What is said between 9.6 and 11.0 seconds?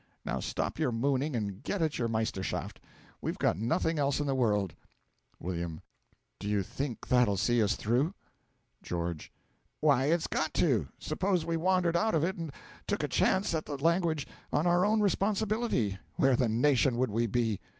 Why it's got to.